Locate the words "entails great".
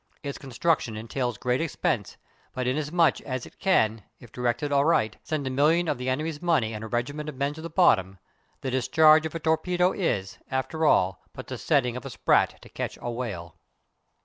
0.97-1.61